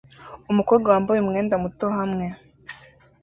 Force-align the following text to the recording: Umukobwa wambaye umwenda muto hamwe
Umukobwa 0.51 0.87
wambaye 0.93 1.19
umwenda 1.21 1.55
muto 1.63 1.87
hamwe 1.97 2.25